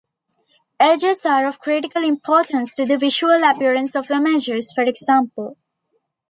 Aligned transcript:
Edges 0.79 1.27
are 1.27 1.45
of 1.45 1.59
critical 1.59 2.03
importance 2.03 2.73
to 2.73 2.87
the 2.87 2.97
visual 2.97 3.43
appearance 3.43 3.93
of 3.95 4.09
images, 4.09 4.73
for 4.73 4.81
example. 4.83 5.57